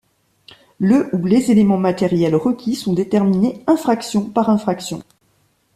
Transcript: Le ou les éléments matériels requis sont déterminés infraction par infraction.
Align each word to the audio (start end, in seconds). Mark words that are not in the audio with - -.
Le 0.79 1.15
ou 1.15 1.27
les 1.27 1.51
éléments 1.51 1.77
matériels 1.77 2.35
requis 2.35 2.73
sont 2.73 2.93
déterminés 2.93 3.63
infraction 3.67 4.23
par 4.23 4.49
infraction. 4.49 5.03